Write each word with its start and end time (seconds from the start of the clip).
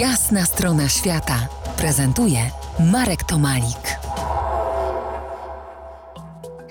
Jasna 0.00 0.44
strona 0.44 0.88
świata 0.88 1.48
prezentuje 1.76 2.38
Marek 2.92 3.24
Tomalik. 3.24 3.98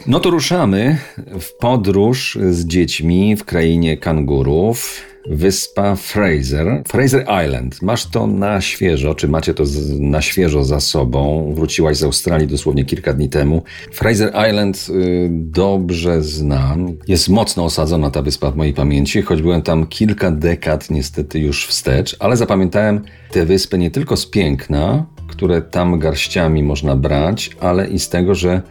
No 0.08 0.20
to 0.20 0.30
ruszamy 0.30 0.98
w 1.18 1.58
podróż 1.60 2.38
z 2.50 2.66
dziećmi 2.66 3.36
w 3.36 3.46
krainie 3.46 3.98
kangurów. 3.98 5.02
Wyspa 5.30 5.96
Fraser, 5.96 6.84
Fraser 6.88 7.26
Island. 7.46 7.82
Masz 7.82 8.06
to 8.06 8.28
na 8.28 8.62
świeżo, 8.62 9.16
czy 9.16 9.28
macie 9.28 9.54
to 9.54 9.64
na 10.00 10.22
świeżo 10.22 10.64
za 10.64 10.80
sobą? 10.80 11.54
Wróciłaś 11.56 11.98
z 11.98 12.04
Australii 12.04 12.48
dosłownie 12.48 12.86
kilka 12.86 13.14
dni 13.14 13.30
temu. 13.30 13.64
Fraser 13.92 14.34
Island 14.50 14.88
y, 14.90 15.30
dobrze 15.32 16.24
znam. 16.24 16.98
Jest 17.08 17.30
mocno 17.30 17.66
osadzona 17.66 18.12
ta 18.12 18.22
wyspa 18.22 18.52
w 18.52 18.56
mojej 18.56 18.74
pamięci, 18.74 19.22
choć 19.22 19.42
byłem 19.42 19.62
tam 19.62 19.88
kilka 19.88 20.32
dekad 20.32 20.90
niestety 20.90 21.40
już 21.40 21.68
wstecz, 21.68 22.16
ale 22.20 22.38
zapamiętałem 22.38 23.02
tę 23.32 23.46
wyspę 23.46 23.78
nie 23.78 23.92
tylko 23.92 24.18
z 24.18 24.26
piękna, 24.26 25.06
które 25.28 25.62
tam 25.62 26.00
garściami 26.00 26.64
można 26.64 26.96
brać, 26.96 27.50
ale 27.60 27.88
i 27.88 28.00
z 28.00 28.10
tego, 28.10 28.36
że 28.36 28.62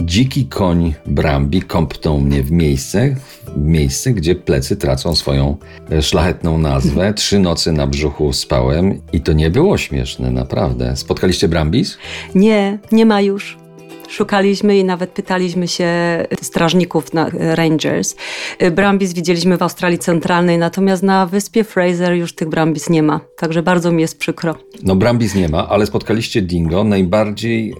Dziki 0.00 0.46
koń 0.46 0.94
Brambi 1.06 1.62
kąpnął 1.62 2.20
mnie 2.20 2.42
w 2.42 2.52
miejsce, 2.52 3.16
w 3.56 3.60
miejsce, 3.60 4.12
gdzie 4.12 4.34
plecy 4.34 4.76
tracą 4.76 5.16
swoją 5.16 5.56
e, 5.90 6.02
szlachetną 6.02 6.58
nazwę. 6.58 7.12
Trzy 7.16 7.38
nocy 7.38 7.72
na 7.72 7.86
brzuchu 7.86 8.32
spałem 8.32 9.00
i 9.12 9.20
to 9.20 9.32
nie 9.32 9.50
było 9.50 9.78
śmieszne, 9.78 10.30
naprawdę. 10.30 10.96
Spotkaliście 10.96 11.48
Brambis? 11.48 11.98
Nie, 12.34 12.78
nie 12.92 13.06
ma 13.06 13.20
już. 13.20 13.63
Szukaliśmy 14.14 14.78
i 14.78 14.84
nawet 14.84 15.10
pytaliśmy 15.10 15.68
się 15.68 15.88
strażników 16.42 17.14
na 17.14 17.30
Rangers. 17.32 18.16
Brambis 18.72 19.12
widzieliśmy 19.12 19.56
w 19.56 19.62
Australii 19.62 19.98
Centralnej, 19.98 20.58
natomiast 20.58 21.02
na 21.02 21.26
wyspie 21.26 21.64
Fraser 21.64 22.12
już 22.12 22.34
tych 22.34 22.48
Brambis 22.48 22.90
nie 22.90 23.02
ma. 23.02 23.20
Także 23.36 23.62
bardzo 23.62 23.92
mi 23.92 24.02
jest 24.02 24.18
przykro. 24.18 24.54
No 24.82 24.96
Brambis 24.96 25.34
nie 25.34 25.48
ma, 25.48 25.68
ale 25.68 25.86
spotkaliście 25.86 26.42
Dingo. 26.42 26.84
Najbardziej 26.84 27.70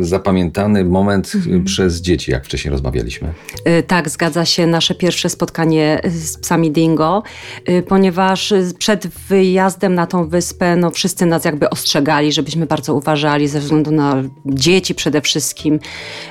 e, 0.00 0.04
zapamiętany 0.04 0.84
moment 0.84 1.32
mhm. 1.34 1.64
przez 1.64 2.00
dzieci, 2.00 2.30
jak 2.30 2.44
wcześniej 2.44 2.72
rozmawialiśmy. 2.72 3.32
E, 3.64 3.82
tak, 3.82 4.08
zgadza 4.08 4.44
się. 4.44 4.66
Nasze 4.66 4.94
pierwsze 4.94 5.28
spotkanie 5.28 6.00
z 6.04 6.38
psami 6.38 6.70
Dingo, 6.70 7.22
e, 7.64 7.82
ponieważ 7.82 8.54
przed 8.78 9.06
wyjazdem 9.06 9.94
na 9.94 10.06
tą 10.06 10.28
wyspę 10.28 10.76
no, 10.76 10.90
wszyscy 10.90 11.26
nas 11.26 11.44
jakby 11.44 11.70
ostrzegali, 11.70 12.32
żebyśmy 12.32 12.66
bardzo 12.66 12.94
uważali 12.94 13.48
ze 13.48 13.60
względu 13.60 13.90
na 13.90 14.22
dzieci 14.46 14.94
przede 14.94 15.20
wszystkim 15.20 15.78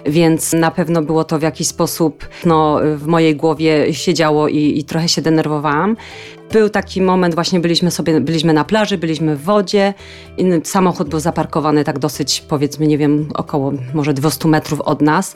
więc 0.05 0.53
na 0.53 0.71
pewno 0.71 1.01
było 1.01 1.23
to 1.23 1.39
w 1.39 1.41
jakiś 1.41 1.67
sposób 1.67 2.27
no, 2.45 2.79
w 2.95 3.07
mojej 3.07 3.35
głowie 3.35 3.93
siedziało 3.93 4.47
i, 4.47 4.79
i 4.79 4.83
trochę 4.83 5.09
się 5.09 5.21
denerwowałam. 5.21 5.95
Był 6.53 6.69
taki 6.69 7.01
moment, 7.01 7.35
właśnie 7.35 7.59
byliśmy 7.59 7.91
sobie, 7.91 8.21
byliśmy 8.21 8.53
na 8.53 8.63
plaży, 8.63 8.97
byliśmy 8.97 9.35
w 9.35 9.43
wodzie, 9.43 9.93
i 10.37 10.45
samochód 10.63 11.09
był 11.09 11.19
zaparkowany 11.19 11.83
tak 11.83 11.99
dosyć, 11.99 12.43
powiedzmy, 12.47 12.87
nie 12.87 12.97
wiem, 12.97 13.29
około 13.33 13.73
może 13.93 14.13
200 14.13 14.47
metrów 14.47 14.81
od 14.81 15.01
nas 15.01 15.35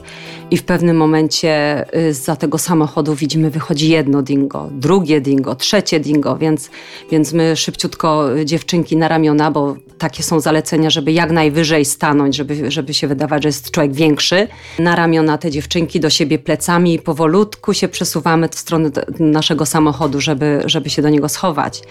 i 0.51 0.57
w 0.57 0.63
pewnym 0.63 0.97
momencie 0.97 1.85
y, 1.97 2.13
za 2.13 2.35
tego 2.35 2.57
samochodu 2.57 3.15
widzimy 3.15 3.49
wychodzi 3.49 3.89
jedno 3.89 4.21
dingo, 4.21 4.69
drugie 4.71 5.21
dingo, 5.21 5.55
trzecie 5.55 5.99
dingo, 5.99 6.37
więc, 6.37 6.69
więc 7.11 7.33
my 7.33 7.55
szybciutko 7.55 8.37
y, 8.37 8.45
dziewczynki 8.45 8.97
na 8.97 9.07
ramiona, 9.07 9.51
bo 9.51 9.75
takie 9.97 10.23
są 10.23 10.39
zalecenia, 10.39 10.89
żeby 10.89 11.11
jak 11.11 11.31
najwyżej 11.31 11.85
stanąć, 11.85 12.35
żeby, 12.35 12.71
żeby 12.71 12.93
się 12.93 13.07
wydawać, 13.07 13.43
że 13.43 13.49
jest 13.49 13.71
człowiek 13.71 13.93
większy. 13.93 14.47
Na 14.79 14.95
ramiona 14.95 15.37
te 15.37 15.51
dziewczynki 15.51 15.99
do 15.99 16.09
siebie 16.09 16.39
plecami 16.39 16.93
i 16.93 16.99
powolutku 16.99 17.73
się 17.73 17.87
przesuwamy 17.87 18.49
w 18.49 18.55
stronę 18.55 18.89
naszego 19.19 19.65
samochodu, 19.65 20.21
żeby, 20.21 20.61
żeby 20.65 20.89
się 20.89 21.01
do 21.01 21.06
niego 21.09 21.29
schować. 21.29 21.81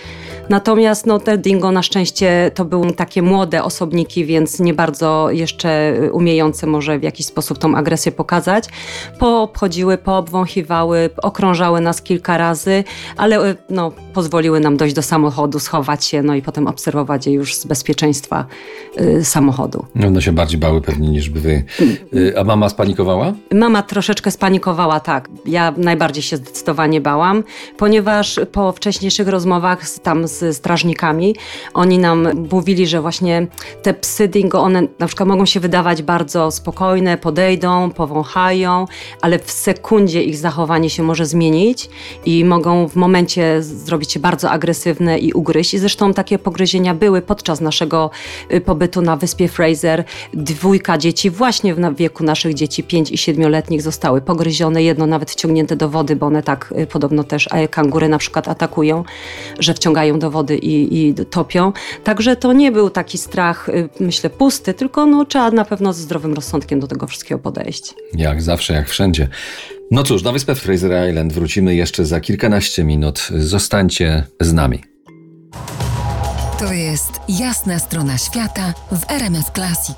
Natomiast 0.49 1.07
no, 1.07 1.19
te 1.19 1.39
dingo 1.39 1.73
na 1.73 1.83
szczęście 1.83 2.51
to 2.55 2.65
były 2.65 2.93
takie 2.93 3.23
młode 3.23 3.65
osobniki, 3.65 4.25
więc 4.25 4.61
nie 4.61 4.75
bardzo 4.75 5.31
jeszcze 5.31 5.95
umiejące 6.13 6.67
może 6.67 6.99
w 6.99 7.03
jakiś 7.03 7.27
sposób 7.27 7.59
tą 7.59 7.75
agresję 7.75 8.13
pokazać. 8.13 8.65
Poobchodziły, 9.19 9.99
poobwąchiwały, 9.99 11.11
okrążały 11.23 11.81
nas 11.81 12.03
kilka 12.03 12.39
razy, 12.39 12.85
ale 13.17 13.55
no, 13.71 13.93
pozwoliły 14.17 14.61
nam 14.61 14.77
dojść 14.77 14.95
do 14.95 15.03
samochodu, 15.03 15.59
schować 15.59 16.05
się, 16.05 16.23
no 16.23 16.35
i 16.35 16.43
potem 16.43 16.67
obserwować 16.67 17.27
je 17.27 17.33
już 17.33 17.55
z 17.55 17.65
bezpieczeństwa 17.65 18.47
y, 19.01 19.25
samochodu. 19.25 19.85
One 20.07 20.23
się 20.23 20.33
bardziej 20.33 20.61
bały 20.61 20.81
pewnie 20.81 21.09
niż 21.09 21.31
by 21.31 21.41
wy. 21.41 21.65
Y, 22.15 22.39
a 22.39 22.45
mama 22.45 22.69
spanikowała? 22.69 23.33
Mama 23.55 23.83
troszeczkę 23.83 24.31
spanikowała, 24.31 25.01
tak. 25.01 25.29
Ja 25.47 25.75
najbardziej 25.77 26.23
się 26.23 26.37
zdecydowanie 26.37 27.01
bałam, 27.01 27.45
ponieważ 27.77 28.41
po 28.53 28.73
wcześniejszych 28.73 29.29
rozmowach 29.29 29.89
z, 29.89 30.01
tam 30.01 30.29
z 30.29 30.57
strażnikami, 30.57 31.37
oni 31.75 31.99
nam 31.99 32.29
mówili, 32.51 32.87
że 32.87 33.01
właśnie 33.01 33.47
te 33.83 33.95
psy 33.95 34.29
dingo, 34.29 34.61
one 34.61 34.83
na 34.99 35.07
przykład 35.07 35.29
mogą 35.29 35.47
się 35.47 35.61
wydawać 35.61 36.03
bardzo 36.03 36.51
spokojne, 36.51 37.19
podejdą, 37.19 37.91
powąchają, 37.91 38.87
ale 39.21 39.39
w 39.39 39.51
sekundzie 39.51 40.23
ich 40.23 40.37
zachowanie 40.37 40.91
się 40.91 41.03
może 41.03 41.27
zmienić 41.27 41.89
i 42.25 42.45
mogą 42.45 42.89
w 42.89 42.97
momencie 42.97 43.63
zrobić 43.63 44.06
się 44.13 44.21
bardzo 44.21 44.51
agresywne 44.51 45.19
i 45.19 45.33
ugryźć. 45.33 45.75
I 45.75 45.79
zresztą 45.79 46.15
takie 46.15 46.39
pogryzienia 46.39 46.95
były 46.95 47.23
podczas 47.23 47.61
naszego 47.61 48.11
y, 48.53 48.61
pobytu 48.61 49.03
na 49.03 49.17
wyspie 49.17 49.49
Fraser. 49.49 50.05
Dwójka 50.35 50.99
dzieci 50.99 51.31
właśnie 51.31 51.75
w 51.75 51.97
wieku 51.97 52.25
naszych 52.25 52.55
dzieci, 52.55 52.83
5 52.83 53.11
i 53.11 53.17
7-letnich 53.17 53.83
zostały 53.83 54.21
pogryzione, 54.21 54.83
jedno 54.83 55.07
nawet 55.07 55.31
wciągnięte 55.31 55.77
do 55.77 55.89
wody, 55.89 56.17
bo 56.17 56.27
one 56.27 56.43
tak 56.43 56.75
y, 56.79 56.87
podobno 56.87 57.25
też 57.25 57.49
kangury 57.71 58.09
na 58.09 58.19
przykład 58.19 58.49
atakują, 58.49 59.05
że 59.59 59.75
wciągają 59.75 60.19
do 60.19 60.31
wody 60.31 60.57
i, 60.57 61.09
i 61.09 61.15
topią. 61.15 61.73
Także 62.05 62.37
to 62.37 62.53
nie 62.53 62.73
był 62.73 62.91
taki 62.91 63.19
strach, 63.19 63.69
y, 63.69 63.89
myślę, 64.01 64.31
pusty, 64.31 64.75
tylko 64.75 65.07
no, 65.07 65.25
trzeba 65.25 65.51
na 65.51 65.65
pewno 65.65 65.93
ze 65.93 66.03
zdrowym 66.03 66.35
rozsądkiem 66.35 66.81
do 66.81 66.87
tego 66.87 67.07
wszystkiego 67.07 67.39
podejść. 67.39 67.95
Jak 68.15 68.43
zawsze, 68.43 68.75
jak 68.75 68.89
wszędzie. 68.89 69.29
No 69.91 70.03
cóż, 70.03 70.23
na 70.23 70.33
wyspę 70.33 70.55
Fraser 70.55 71.09
Island 71.11 71.33
wrócimy 71.33 71.75
jeszcze 71.75 72.05
za 72.07 72.21
kilkanaście 72.21 72.85
minut. 72.85 73.29
Zostańcie 73.37 74.25
z 74.41 74.53
nami. 74.53 74.83
To 76.59 76.73
jest 76.73 77.11
jasna 77.29 77.79
strona 77.79 78.19
świata 78.19 78.75
w 78.93 79.11
RMS 79.11 79.47
Classic. 79.55 79.97